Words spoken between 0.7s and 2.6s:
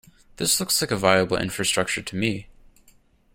like a viable infrastructure to me.